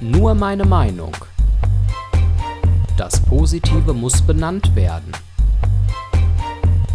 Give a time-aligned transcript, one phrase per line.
[0.00, 1.14] Nur meine Meinung.
[2.96, 5.12] Das Positive muss benannt werden.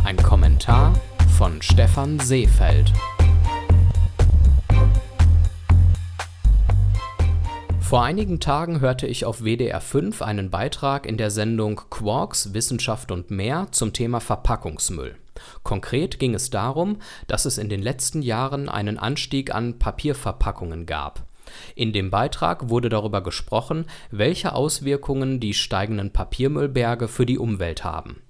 [0.04, 0.94] Ein Kommentar
[1.38, 2.92] von Stefan Seefeld.
[7.80, 13.12] Vor einigen Tagen hörte ich auf WDR 5 einen Beitrag in der Sendung Quarks Wissenschaft
[13.12, 15.16] und mehr zum Thema Verpackungsmüll.
[15.64, 16.98] Konkret ging es darum,
[17.28, 21.29] dass es in den letzten Jahren einen Anstieg an Papierverpackungen gab.
[21.76, 28.22] In dem Beitrag wurde darüber gesprochen, welche Auswirkungen die steigenden Papiermüllberge für die Umwelt haben.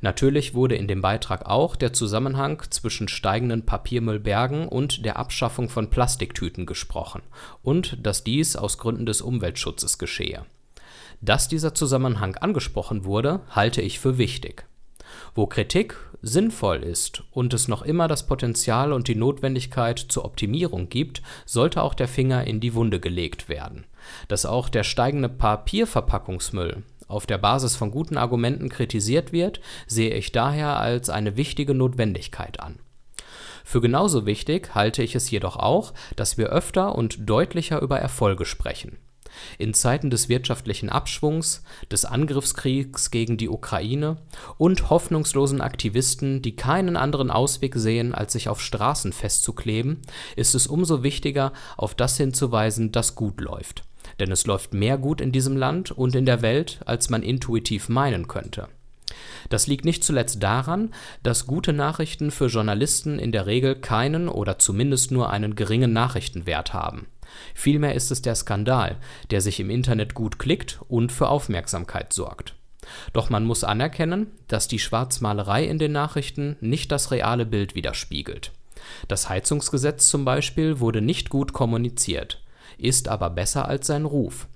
[0.00, 5.90] Natürlich wurde in dem Beitrag auch der Zusammenhang zwischen steigenden Papiermüllbergen und der Abschaffung von
[5.90, 7.22] Plastiktüten gesprochen
[7.62, 10.44] und dass dies aus Gründen des Umweltschutzes geschehe.
[11.20, 14.66] Dass dieser Zusammenhang angesprochen wurde, halte ich für wichtig
[15.34, 20.88] wo Kritik sinnvoll ist und es noch immer das Potenzial und die Notwendigkeit zur Optimierung
[20.88, 23.84] gibt, sollte auch der Finger in die Wunde gelegt werden.
[24.28, 30.32] Dass auch der steigende Papierverpackungsmüll auf der Basis von guten Argumenten kritisiert wird, sehe ich
[30.32, 32.78] daher als eine wichtige Notwendigkeit an.
[33.64, 38.44] Für genauso wichtig halte ich es jedoch auch, dass wir öfter und deutlicher über Erfolge
[38.44, 38.98] sprechen.
[39.58, 44.16] In Zeiten des wirtschaftlichen Abschwungs, des Angriffskriegs gegen die Ukraine
[44.58, 50.02] und hoffnungslosen Aktivisten, die keinen anderen Ausweg sehen, als sich auf Straßen festzukleben,
[50.36, 53.84] ist es umso wichtiger, auf das hinzuweisen, das gut läuft.
[54.20, 57.88] Denn es läuft mehr gut in diesem Land und in der Welt, als man intuitiv
[57.88, 58.68] meinen könnte.
[59.48, 60.90] Das liegt nicht zuletzt daran,
[61.22, 66.72] dass gute Nachrichten für Journalisten in der Regel keinen oder zumindest nur einen geringen Nachrichtenwert
[66.72, 67.06] haben.
[67.54, 68.96] Vielmehr ist es der Skandal,
[69.30, 72.54] der sich im Internet gut klickt und für Aufmerksamkeit sorgt.
[73.12, 78.52] Doch man muss anerkennen, dass die Schwarzmalerei in den Nachrichten nicht das reale Bild widerspiegelt.
[79.08, 82.42] Das Heizungsgesetz zum Beispiel wurde nicht gut kommuniziert,
[82.78, 84.48] ist aber besser als sein Ruf.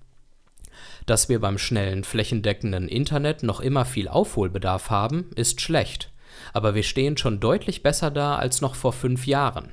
[1.06, 6.10] Dass wir beim schnellen, flächendeckenden Internet noch immer viel Aufholbedarf haben, ist schlecht,
[6.52, 9.72] aber wir stehen schon deutlich besser da als noch vor fünf Jahren.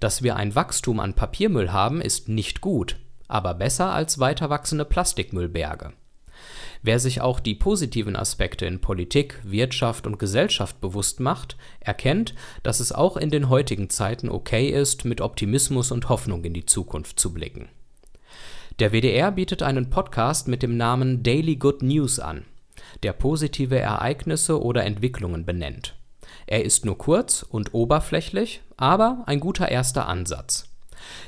[0.00, 2.96] Dass wir ein Wachstum an Papiermüll haben, ist nicht gut,
[3.28, 5.92] aber besser als weiter wachsende Plastikmüllberge.
[6.82, 12.80] Wer sich auch die positiven Aspekte in Politik, Wirtschaft und Gesellschaft bewusst macht, erkennt, dass
[12.80, 17.18] es auch in den heutigen Zeiten okay ist, mit Optimismus und Hoffnung in die Zukunft
[17.18, 17.70] zu blicken.
[18.80, 22.44] Der WDR bietet einen Podcast mit dem Namen Daily Good News an,
[23.02, 25.94] der positive Ereignisse oder Entwicklungen benennt.
[26.46, 30.68] Er ist nur kurz und oberflächlich, aber ein guter erster Ansatz.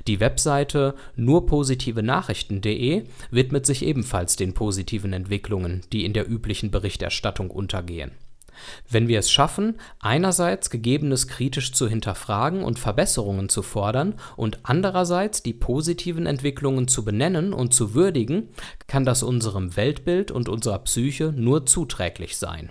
[0.07, 8.13] Die Webseite nurpositivenachrichten.de widmet sich ebenfalls den positiven Entwicklungen, die in der üblichen Berichterstattung untergehen.
[8.89, 15.43] Wenn wir es schaffen, einerseits Gegebenes kritisch zu hinterfragen und Verbesserungen zu fordern und andererseits
[15.43, 18.49] die positiven Entwicklungen zu benennen und zu würdigen,
[18.87, 22.71] kann das unserem Weltbild und unserer Psyche nur zuträglich sein.